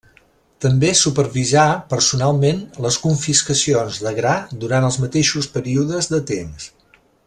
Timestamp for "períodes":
5.59-6.15